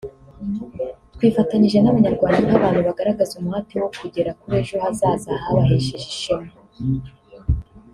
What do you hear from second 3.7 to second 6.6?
wo kugera kuri ejo hazaza habahesheje ishema